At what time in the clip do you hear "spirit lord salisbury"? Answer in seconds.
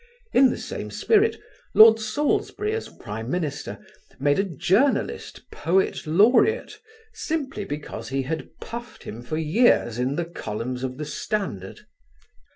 0.89-2.73